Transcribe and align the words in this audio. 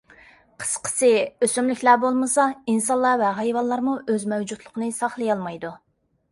قىسقىسى، 0.61 1.09
ئۆسۈملۈكلەر 1.47 1.99
بولمىسا، 2.05 2.47
ئىنسانلار 2.73 3.21
ۋە 3.25 3.31
ھايۋانلارمۇ 3.43 3.95
ئۆز 4.09 4.29
مەۋجۇتلۇقىنى 4.35 4.93
ساقلىيالمايدۇ. 5.01 5.77